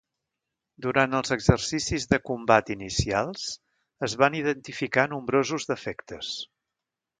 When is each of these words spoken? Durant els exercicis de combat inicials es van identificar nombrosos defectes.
Durant 0.85 1.11
els 1.17 1.33
exercicis 1.35 2.07
de 2.13 2.19
combat 2.29 2.71
inicials 2.77 3.45
es 4.09 4.19
van 4.25 4.41
identificar 4.41 5.07
nombrosos 5.15 5.71
defectes. 5.75 6.35